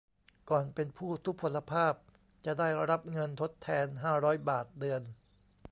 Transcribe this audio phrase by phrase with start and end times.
[0.49, 1.93] ก่อนเป็นผู้ทุพพลภาพ
[2.45, 5.01] จะได้รับเงินทดแทน ห้าร้อย บาทเดือน